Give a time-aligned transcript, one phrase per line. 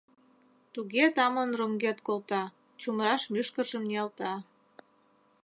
[0.73, 2.43] Туге тамлын роҥгед колта,
[2.79, 4.33] чумыраш мӱшкыржым ниялта.